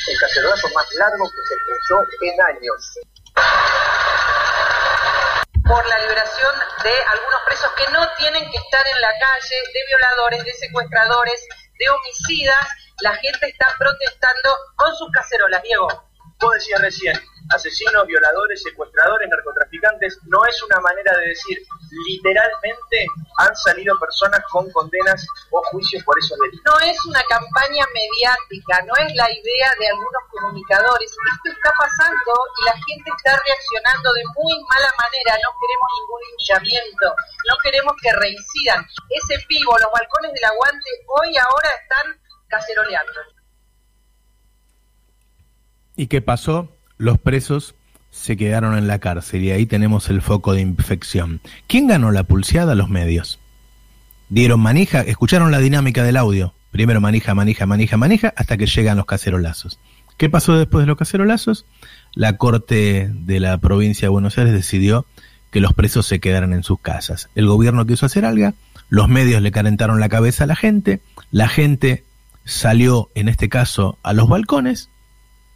El 0.07 0.19
cacerolazo 0.19 0.69
más 0.73 0.91
largo 0.95 1.29
que 1.29 1.41
se 1.47 1.53
escuchó 1.53 2.01
en 2.21 2.41
años 2.41 2.97
por 5.67 5.85
la 5.85 5.99
liberación 5.99 6.55
de 6.83 6.93
algunos 7.11 7.41
presos 7.45 7.71
que 7.73 7.91
no 7.91 8.07
tienen 8.17 8.49
que 8.49 8.57
estar 8.57 8.87
en 8.87 9.01
la 9.01 9.11
calle, 9.19 9.55
de 9.73 9.79
violadores, 9.87 10.43
de 10.45 10.53
secuestradores, 10.53 11.47
de 11.77 11.89
homicidas. 11.89 12.67
La 13.01 13.13
gente 13.15 13.49
está 13.49 13.67
protestando 13.77 14.55
con 14.75 14.95
sus 14.95 15.11
cacerolas, 15.11 15.61
Diego. 15.63 16.06
Vos 16.39 16.53
decías 16.53 16.81
recién, 16.81 17.17
asesinos, 17.49 18.05
violadores, 18.05 18.61
secuestradores, 18.61 19.27
narcotraficantes, 19.29 20.19
no 20.25 20.45
es 20.45 20.61
una 20.63 20.79
manera 20.81 21.17
de 21.17 21.29
decir, 21.29 21.57
literalmente 22.07 23.05
han 23.37 23.55
salido 23.55 23.97
personas 23.99 24.41
con 24.51 24.69
condenas 24.71 25.25
o 25.51 25.61
juicios 25.71 26.03
por 26.03 26.17
esos 26.19 26.37
delitos. 26.37 26.61
No 26.65 26.79
es 26.85 26.97
una 27.05 27.23
campaña 27.23 27.85
mediática, 27.93 28.85
no 28.85 28.93
es 29.01 29.15
la 29.15 29.31
idea 29.31 29.69
de 29.79 29.87
algunos 29.87 30.23
comunicadores. 30.29 31.09
Esto 31.09 31.49
está 31.49 31.71
pasando 31.77 32.31
y 32.61 32.65
la 32.65 32.73
gente 32.73 33.09
está 33.17 33.33
reaccionando 33.33 34.13
de 34.13 34.23
muy 34.35 34.53
mala 34.69 34.93
manera. 34.97 35.41
No 35.41 35.49
queremos 35.57 35.89
ningún 35.97 36.21
hinchamiento, 36.31 37.15
no 37.49 37.55
queremos 37.63 37.93
que 38.01 38.13
reincidan. 38.13 38.85
Ese 39.09 39.43
vivo, 39.49 39.77
los 39.79 39.91
balcones 39.91 40.33
del 40.33 40.45
aguante, 40.45 40.89
hoy 41.07 41.37
ahora 41.37 41.69
están 41.81 42.21
caceroleando. 42.47 43.36
¿Y 45.99 46.07
qué 46.07 46.21
pasó? 46.21 46.71
Los 46.99 47.17
presos 47.17 47.73
se 48.11 48.37
quedaron 48.37 48.77
en 48.77 48.87
la 48.87 48.99
cárcel 48.99 49.43
y 49.43 49.51
ahí 49.51 49.65
tenemos 49.65 50.09
el 50.09 50.21
foco 50.21 50.53
de 50.53 50.61
infección. 50.61 51.41
¿Quién 51.65 51.87
ganó 51.87 52.11
la 52.11 52.23
pulseada? 52.23 52.75
Los 52.75 52.87
medios. 52.87 53.39
Dieron 54.29 54.59
manija, 54.59 55.01
escucharon 55.01 55.51
la 55.51 55.57
dinámica 55.57 56.03
del 56.03 56.17
audio. 56.17 56.53
Primero 56.69 57.01
manija, 57.01 57.33
manija, 57.33 57.65
manija, 57.65 57.97
manija, 57.97 58.31
hasta 58.37 58.57
que 58.57 58.67
llegan 58.67 58.97
los 58.97 59.07
cacerolazos. 59.07 59.79
¿Qué 60.17 60.29
pasó 60.29 60.55
después 60.55 60.83
de 60.83 60.87
los 60.87 60.97
cacerolazos? 60.97 61.65
La 62.13 62.37
Corte 62.37 63.09
de 63.11 63.39
la 63.39 63.57
provincia 63.57 64.05
de 64.05 64.09
Buenos 64.09 64.37
Aires 64.37 64.53
decidió 64.53 65.07
que 65.49 65.61
los 65.61 65.73
presos 65.73 66.05
se 66.05 66.19
quedaran 66.19 66.53
en 66.53 66.61
sus 66.61 66.79
casas. 66.79 67.29
El 67.33 67.47
gobierno 67.47 67.87
quiso 67.87 68.05
hacer 68.05 68.23
algo, 68.23 68.53
los 68.89 69.09
medios 69.09 69.41
le 69.41 69.51
calentaron 69.51 69.99
la 69.99 70.09
cabeza 70.09 70.43
a 70.43 70.47
la 70.47 70.55
gente, 70.55 71.01
la 71.31 71.47
gente 71.47 72.03
salió, 72.45 73.09
en 73.15 73.29
este 73.29 73.49
caso, 73.49 73.97
a 74.03 74.13
los 74.13 74.29
balcones 74.29 74.89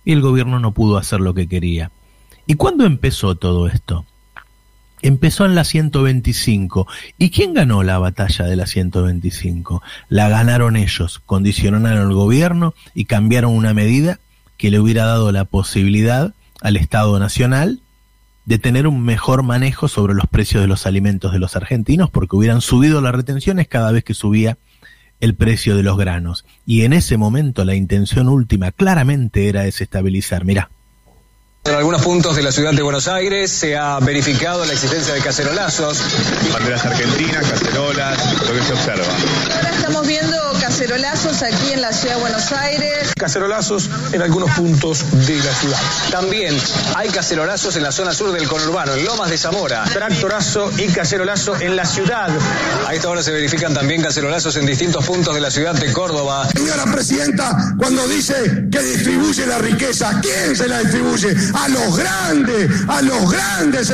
y 0.05 0.13
el 0.13 0.21
gobierno 0.21 0.59
no 0.59 0.71
pudo 0.71 0.97
hacer 0.97 1.19
lo 1.19 1.33
que 1.33 1.47
quería. 1.47 1.91
¿Y 2.47 2.55
cuándo 2.55 2.85
empezó 2.85 3.35
todo 3.35 3.67
esto? 3.67 4.05
Empezó 5.01 5.45
en 5.45 5.55
la 5.55 5.63
125. 5.63 6.87
¿Y 7.17 7.31
quién 7.31 7.53
ganó 7.53 7.81
la 7.83 7.97
batalla 7.97 8.45
de 8.45 8.55
la 8.55 8.67
125? 8.67 9.81
La 10.09 10.29
ganaron 10.29 10.75
ellos, 10.75 11.19
condicionaron 11.25 11.87
al 11.87 12.13
gobierno 12.13 12.73
y 12.93 13.05
cambiaron 13.05 13.55
una 13.55 13.73
medida 13.73 14.19
que 14.57 14.69
le 14.69 14.79
hubiera 14.79 15.05
dado 15.05 15.31
la 15.31 15.45
posibilidad 15.45 16.33
al 16.61 16.77
Estado 16.77 17.17
Nacional 17.19 17.79
de 18.45 18.59
tener 18.59 18.87
un 18.87 19.01
mejor 19.03 19.43
manejo 19.43 19.87
sobre 19.87 20.13
los 20.13 20.27
precios 20.27 20.61
de 20.61 20.67
los 20.67 20.85
alimentos 20.85 21.31
de 21.31 21.39
los 21.39 21.55
argentinos 21.55 22.09
porque 22.09 22.35
hubieran 22.35 22.61
subido 22.61 23.01
las 23.01 23.13
retenciones 23.13 23.67
cada 23.67 23.91
vez 23.91 24.03
que 24.03 24.13
subía 24.13 24.57
el 25.21 25.35
precio 25.35 25.77
de 25.77 25.83
los 25.83 25.97
granos. 25.97 26.45
Y 26.65 26.81
en 26.81 26.91
ese 26.93 27.15
momento 27.15 27.63
la 27.63 27.75
intención 27.75 28.27
última 28.27 28.71
claramente 28.71 29.47
era 29.47 29.63
desestabilizar. 29.63 30.43
Mirá. 30.43 30.69
En 31.63 31.75
algunos 31.75 32.01
puntos 32.01 32.35
de 32.35 32.41
la 32.41 32.51
ciudad 32.51 32.73
de 32.73 32.81
Buenos 32.81 33.07
Aires 33.07 33.51
se 33.51 33.77
ha 33.77 33.99
verificado 33.99 34.65
la 34.65 34.73
existencia 34.73 35.13
de 35.13 35.21
cacerolazos. 35.21 35.99
Banderas 36.51 36.83
argentinas, 36.83 37.45
cacerolas, 37.47 38.17
lo 38.47 38.53
que 38.55 38.63
se 38.63 38.73
observa. 38.73 39.05
Ahora 39.57 39.69
estamos 39.69 40.07
viendo 40.07 40.37
cacerolazos 40.59 41.43
aquí 41.43 41.73
en 41.73 41.81
la 41.81 41.93
ciudad 41.93 42.15
de 42.15 42.21
Buenos 42.21 42.51
Aires. 42.51 43.13
Cacerolazos 43.15 43.91
en 44.11 44.23
algunos 44.23 44.49
puntos 44.55 45.05
de 45.27 45.35
la 45.35 45.53
ciudad. 45.53 45.77
También 46.09 46.57
hay 46.95 47.09
cacerolazos 47.09 47.75
en 47.75 47.83
la 47.83 47.91
zona 47.91 48.15
sur 48.15 48.31
del 48.31 48.47
conurbano, 48.47 48.95
en 48.95 49.05
Lomas 49.05 49.29
de 49.29 49.37
Zamora. 49.37 49.83
Tractorazo 49.83 50.71
y 50.79 50.87
cacerolazo 50.87 51.61
en 51.61 51.75
la 51.75 51.85
ciudad. 51.85 52.29
A 52.87 52.95
esta 52.95 53.07
hora 53.07 53.21
se 53.21 53.31
verifican 53.31 53.75
también 53.75 54.01
cacerolazos 54.01 54.55
en 54.55 54.65
distintos 54.65 55.05
puntos 55.05 55.35
de 55.35 55.41
la 55.41 55.51
ciudad 55.51 55.75
de 55.75 55.93
Córdoba. 55.93 56.49
Señora 56.55 56.85
Presidenta, 56.91 57.75
cuando 57.77 58.07
dice 58.07 58.65
que 58.71 58.81
distribuye 58.81 59.45
la 59.45 59.59
riqueza, 59.59 60.19
¿quién 60.23 60.55
se 60.55 60.67
la 60.67 60.79
distribuye? 60.79 61.50
A 61.53 61.67
los 61.67 61.97
grandes, 61.97 62.69
a 62.87 63.01
los 63.01 63.31
grandes 63.31 63.91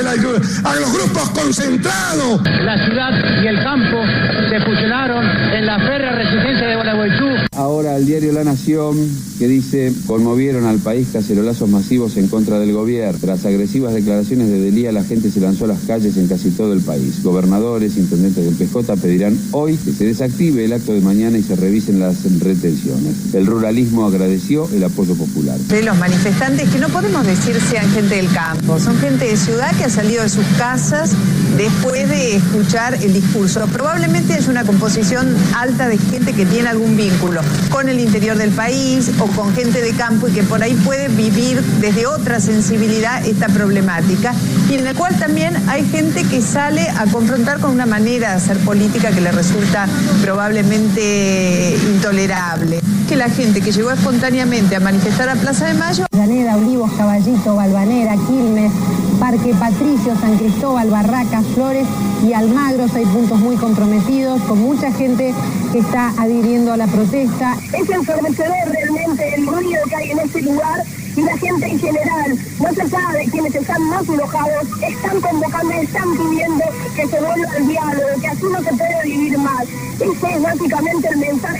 a 0.63 0.75
los 0.75 0.93
grupos 0.93 1.29
concentrados. 1.31 2.41
La 2.63 2.77
ciudad 2.85 3.11
y 3.41 3.47
el 3.47 3.63
campo 3.63 4.03
se 4.49 4.59
fusionaron 4.61 5.25
en 5.53 5.65
la 5.65 5.79
férrea 5.79 6.11
resistencia 6.11 6.67
de 6.67 6.75
Gualeguaychú. 6.75 7.46
Ahora 7.57 7.97
el 7.97 8.05
diario 8.05 8.33
La 8.33 8.43
Nación 8.43 8.95
que 9.39 9.47
dice 9.47 9.91
conmovieron 10.05 10.65
al 10.65 10.77
país 10.77 11.07
cacerolazos 11.11 11.67
masivos 11.67 12.15
en 12.15 12.27
contra 12.27 12.59
del 12.59 12.71
gobierno. 12.71 13.17
Tras 13.19 13.45
agresivas 13.45 13.95
declaraciones 13.95 14.49
de 14.49 14.59
Delía, 14.59 14.91
la 14.91 15.03
gente 15.03 15.31
se 15.31 15.39
lanzó 15.39 15.65
a 15.65 15.69
las 15.69 15.79
calles 15.87 16.17
en 16.17 16.27
casi 16.27 16.51
todo 16.51 16.71
el 16.73 16.81
país. 16.81 17.23
Gobernadores, 17.23 17.97
intendentes 17.97 18.45
del 18.45 18.53
PJ 18.53 18.95
pedirán 18.97 19.39
hoy 19.53 19.75
que 19.75 19.91
se 19.91 20.05
desactive 20.05 20.65
el 20.65 20.73
acto 20.73 20.93
de 20.93 21.01
mañana 21.01 21.39
y 21.39 21.41
se 21.41 21.55
revisen 21.55 21.99
las 21.99 22.23
retenciones. 22.39 23.33
El 23.33 23.47
ruralismo 23.47 24.05
agradeció 24.05 24.69
el 24.71 24.83
apoyo 24.83 25.15
popular. 25.15 25.57
De 25.57 25.81
los 25.81 25.97
manifestantes 25.97 26.69
que 26.69 26.77
no 26.77 26.89
podemos 26.89 27.25
decir 27.25 27.59
sean 27.71 27.89
gente 27.89 28.17
del 28.17 28.31
campo, 28.31 28.79
son 28.79 28.95
gente 28.97 29.25
de 29.25 29.35
ciudad 29.35 29.75
que 29.75 29.85
ha 29.85 29.89
salido 29.89 30.21
de 30.21 30.29
sus 30.29 30.45
casas 30.59 31.15
después 31.57 32.07
de 32.07 32.35
escuchar 32.35 32.93
el 32.93 33.13
discurso. 33.13 33.65
Probablemente 33.67 34.37
es 34.37 34.47
una 34.47 34.63
composición 34.63 35.35
alta 35.55 35.87
de 35.87 35.97
gente 35.97 36.33
que 36.33 36.45
tiene 36.45 36.69
algún 36.69 36.95
vínculo 36.95 37.41
con 37.71 37.89
el 37.89 37.99
interior 37.99 38.37
del 38.37 38.51
país 38.51 39.11
o 39.19 39.25
con 39.27 39.53
gente 39.55 39.81
de 39.81 39.91
campo 39.91 40.27
y 40.27 40.31
que 40.31 40.43
por 40.43 40.61
ahí 40.61 40.75
puede 40.85 41.07
vivir 41.07 41.61
desde 41.81 42.05
otra 42.05 42.39
sensibilidad 42.39 43.25
esta 43.25 43.47
problemática 43.47 44.33
y 44.69 44.75
en 44.75 44.87
el 44.87 44.95
cual 44.95 45.17
también 45.17 45.55
hay 45.67 45.83
gente 45.85 46.23
que 46.23 46.41
sale 46.41 46.87
a 46.89 47.05
confrontar 47.07 47.59
con 47.59 47.71
una 47.71 47.85
manera 47.85 48.29
de 48.29 48.35
hacer 48.35 48.57
política 48.59 49.11
que 49.11 49.21
le 49.21 49.31
resulta 49.31 49.87
probablemente 50.21 51.75
intolerable. 51.93 52.81
Que 53.07 53.15
la 53.15 53.29
gente 53.29 53.61
que 53.61 53.71
llegó 53.71 53.89
espontáneamente 53.91 54.75
a 54.75 54.81
manifestar 54.81 55.29
a 55.29 55.35
Plaza 55.35 55.67
de 55.67 55.73
Mayo... 55.75 56.05
Llaneda, 56.11 56.57
Olivos, 56.57 56.91
Caballito, 56.91 57.55
Balvanera, 57.55 58.15
Quilmes, 58.27 58.71
Parque 59.17 59.55
Patricio, 59.57 60.13
San 60.19 60.37
Cristóbal, 60.37 60.89
Barracas, 60.89 61.45
Flores 61.55 61.87
y 62.27 62.33
Almagros 62.33 62.93
hay 62.95 63.05
puntos 63.05 63.39
muy 63.39 63.55
comprometidos, 63.55 64.41
con 64.41 64.59
mucha 64.59 64.91
gente 64.91 65.33
que 65.71 65.79
está 65.79 66.09
adhiriendo 66.17 66.73
a 66.73 66.77
la 66.77 66.87
protesta. 66.87 67.55
Es 67.71 67.89
ensordecedor 67.89 68.69
realmente 68.69 69.35
el 69.35 69.47
ruido 69.47 69.81
que 69.87 69.95
hay 69.95 70.11
en 70.11 70.19
ese 70.19 70.41
lugar 70.41 70.83
y 71.15 71.21
la 71.21 71.37
gente 71.37 71.65
en 71.65 71.79
general, 71.79 72.37
no 72.59 72.73
se 72.73 72.89
sabe 72.89 73.25
quienes 73.31 73.55
están 73.55 73.81
más 73.89 74.07
enojados, 74.07 74.67
están 74.87 75.19
convocando 75.19 75.73
y 75.73 75.85
están 75.85 76.15
pidiendo 76.15 76.63
que 76.95 77.07
se 77.07 77.19
vuelva 77.19 77.51
al 77.55 77.67
diálogo, 77.67 78.21
que 78.21 78.27
así 78.27 78.43
no 78.43 78.59
se 78.59 78.73
puede 78.73 79.03
vivir 79.03 79.37
más. 79.39 79.63
Ese 79.95 80.35
es 80.35 80.41
básicamente 80.43 81.07
el 81.07 81.17
mensaje 81.17 81.56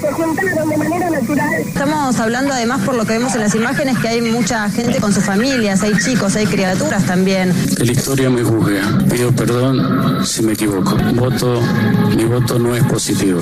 se 0.00 0.12
juntaron 0.12 0.68
de 0.68 0.76
manera 0.76 1.10
natural. 1.10 1.54
Estamos 1.66 2.18
hablando 2.18 2.52
además 2.52 2.80
por 2.84 2.94
lo 2.94 3.04
que 3.04 3.12
vemos 3.12 3.34
en 3.34 3.40
las 3.40 3.54
imágenes 3.54 3.98
que 3.98 4.08
hay 4.08 4.20
mucha 4.20 4.68
gente 4.70 5.00
con 5.00 5.12
sus 5.12 5.24
familias, 5.24 5.82
hay 5.82 5.92
chicos, 5.98 6.34
hay 6.36 6.46
criaturas 6.46 7.04
también. 7.04 7.52
La 7.78 7.92
historia 7.92 8.30
me 8.30 8.42
juzga. 8.42 8.98
Pido 9.10 9.32
perdón 9.32 10.24
si 10.24 10.42
me 10.42 10.52
equivoco. 10.52 10.96
Voto, 11.14 11.60
mi 12.16 12.24
voto 12.24 12.58
no 12.58 12.74
es 12.74 12.82
positivo. 12.84 13.40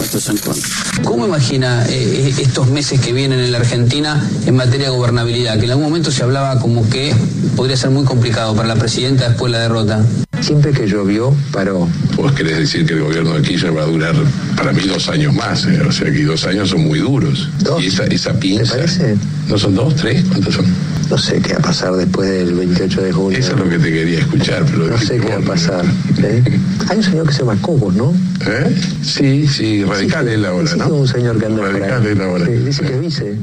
Esto 0.00 0.18
es 0.18 0.28
en 0.28 0.38
contra. 0.38 0.68
¿Cómo 1.04 1.26
imagina 1.26 1.84
eh, 1.88 2.34
estos 2.38 2.68
meses 2.68 3.00
que 3.00 3.12
vienen 3.12 3.40
en 3.40 3.52
la 3.52 3.58
Argentina 3.58 4.22
en 4.46 4.56
materia 4.56 4.90
de 4.90 4.96
gobernabilidad? 4.96 5.58
Que 5.58 5.64
en 5.64 5.70
algún 5.70 5.84
momento 5.84 6.10
se 6.10 6.22
hablaba 6.22 6.58
como 6.60 6.88
que 6.88 7.14
podría 7.56 7.76
ser 7.76 7.90
muy 7.90 8.04
complicado 8.04 8.54
para 8.54 8.68
la 8.68 8.76
presidenta 8.76 9.28
después 9.28 9.52
de 9.52 9.58
la 9.58 9.62
derrota. 9.64 10.04
Siempre 10.46 10.70
que 10.70 10.86
llovió, 10.86 11.34
paró. 11.50 11.88
Vos 12.14 12.30
querés 12.32 12.58
decir 12.58 12.86
que 12.86 12.94
el 12.94 13.00
gobierno 13.00 13.34
de 13.34 13.42
Kirchner 13.42 13.76
va 13.76 13.82
a 13.82 13.86
durar, 13.86 14.14
para 14.56 14.72
mí, 14.72 14.80
dos 14.86 15.08
años 15.08 15.34
más. 15.34 15.64
eh, 15.66 15.82
O 15.82 15.90
sea, 15.90 16.08
que 16.12 16.22
dos 16.22 16.44
años 16.46 16.68
son 16.70 16.82
muy 16.82 17.00
duros. 17.00 17.48
Y 17.80 17.86
esa, 17.86 18.04
esa 18.04 18.32
pinza... 18.38 18.74
¿Te 18.74 18.78
parece? 18.78 19.16
¿No 19.48 19.58
son 19.58 19.74
dos, 19.74 19.96
tres? 19.96 20.22
¿Cuántos 20.28 20.54
son? 20.54 20.66
No 21.10 21.18
sé 21.18 21.40
qué 21.40 21.54
va 21.54 21.58
a 21.58 21.62
pasar 21.62 21.94
después 21.94 22.30
del 22.30 22.54
28 22.54 23.02
de 23.02 23.12
junio. 23.12 23.36
Eso 23.36 23.54
es 23.54 23.58
lo 23.58 23.68
que 23.68 23.78
te 23.80 23.90
quería 23.92 24.20
escuchar, 24.20 24.64
pero... 24.66 24.86
No 24.86 24.98
sé 24.98 25.18
qué 25.18 25.28
va 25.30 25.36
a 25.36 25.40
pasar. 25.40 25.84
¿eh? 26.22 26.44
Hay 26.90 26.96
un 26.98 27.02
señor 27.02 27.26
que 27.26 27.32
se 27.32 27.40
llama 27.40 27.56
Cobos, 27.60 27.94
¿no? 27.96 28.14
¿Eh? 28.46 28.76
Sí, 29.02 29.48
sí, 29.48 29.82
radical 29.84 30.28
es 30.28 30.38
la 30.38 30.52
hora, 30.54 30.68
Sí, 30.70 30.78
¿no? 30.78 30.86
un 30.94 31.08
señor 31.08 31.40
que 31.40 31.46
anda. 31.46 31.62
Radical 31.62 32.06
es 32.06 32.18
la 32.18 32.28
hora. 32.28 32.46
Sí, 32.46 32.52
dice 32.52 32.82
que 32.84 32.94
es 32.94 33.00
vice. 33.00 33.36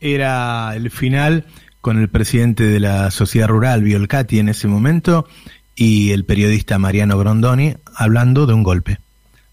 Era 0.00 0.76
el 0.76 0.90
final 0.92 1.44
con 1.84 1.98
el 1.98 2.08
presidente 2.08 2.64
de 2.64 2.80
la 2.80 3.10
Sociedad 3.10 3.46
Rural, 3.46 3.82
Biolcati, 3.82 4.38
en 4.38 4.48
ese 4.48 4.68
momento, 4.68 5.28
y 5.76 6.12
el 6.12 6.24
periodista 6.24 6.78
Mariano 6.78 7.18
Grondoni, 7.18 7.76
hablando 7.94 8.46
de 8.46 8.54
un 8.54 8.62
golpe, 8.62 9.00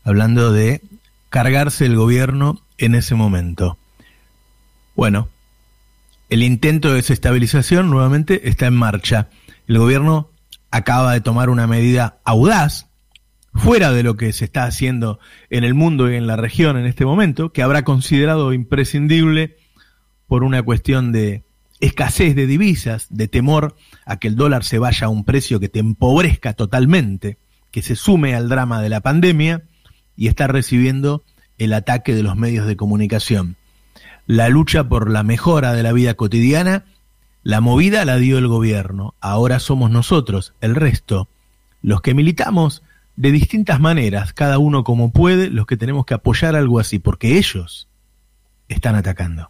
hablando 0.06 0.54
de 0.54 0.80
cargarse 1.30 1.86
el 1.86 1.98
gobierno 1.98 2.62
en 2.78 2.96
ese 2.96 3.16
momento. 3.16 3.78
Bueno, 4.96 5.28
el 6.30 6.44
intento 6.44 6.88
de 6.88 6.96
desestabilización 6.96 7.90
nuevamente 7.90 8.48
está 8.48 8.68
en 8.68 8.76
marcha. 8.76 9.28
El 9.68 9.80
gobierno 9.80 10.30
acaba 10.72 11.12
de 11.12 11.20
tomar 11.20 11.50
una 11.50 11.68
medida 11.68 12.20
audaz, 12.24 12.88
fuera 13.54 13.92
de 13.92 14.04
lo 14.04 14.16
que 14.16 14.32
se 14.32 14.46
está 14.46 14.64
haciendo 14.64 15.20
en 15.50 15.66
el 15.66 15.74
mundo 15.74 16.10
y 16.10 16.16
en 16.16 16.28
la 16.28 16.38
región 16.38 16.78
en 16.78 16.86
este 16.86 17.04
momento, 17.04 17.52
que 17.52 17.62
habrá 17.62 17.84
considerado 17.84 18.54
imprescindible 18.54 19.58
por 20.28 20.46
una 20.46 20.64
cuestión 20.64 21.12
de 21.12 21.44
escasez 21.82 22.36
de 22.36 22.48
divisas, 22.48 23.08
de 23.10 23.28
temor 23.28 23.76
a 24.06 24.18
que 24.18 24.30
el 24.30 24.36
dólar 24.36 24.64
se 24.64 24.80
vaya 24.80 25.08
a 25.08 25.10
un 25.10 25.26
precio 25.26 25.60
que 25.60 25.68
te 25.68 25.80
empobrezca 25.80 26.54
totalmente, 26.54 27.38
que 27.72 27.82
se 27.82 27.96
sume 27.96 28.36
al 28.36 28.48
drama 28.48 28.82
de 28.82 28.90
la 28.90 29.02
pandemia 29.02 29.64
y 30.16 30.28
está 30.28 30.48
recibiendo 30.48 31.24
el 31.58 31.74
ataque 31.74 32.16
de 32.16 32.24
los 32.24 32.36
medios 32.36 32.68
de 32.68 32.76
comunicación. 32.76 33.56
La 34.28 34.48
lucha 34.48 34.88
por 34.88 35.10
la 35.10 35.24
mejora 35.24 35.74
de 35.74 35.84
la 35.84 35.92
vida 35.92 36.14
cotidiana, 36.14 36.86
la 37.44 37.60
movida 37.60 38.06
la 38.06 38.18
dio 38.18 38.38
el 38.38 38.48
gobierno, 38.48 39.16
ahora 39.20 39.60
somos 39.60 39.90
nosotros, 39.90 40.54
el 40.62 40.76
resto, 40.76 41.28
los 41.82 42.02
que 42.02 42.14
militamos 42.14 42.84
de 43.16 43.32
distintas 43.32 43.80
maneras, 43.80 44.34
cada 44.34 44.60
uno 44.60 44.84
como 44.84 45.12
puede, 45.12 45.50
los 45.50 45.66
que 45.66 45.78
tenemos 45.78 46.06
que 46.06 46.14
apoyar 46.14 46.56
algo 46.56 46.80
así, 46.80 47.00
porque 47.00 47.38
ellos 47.38 47.88
están 48.68 48.96
atacando. 48.96 49.50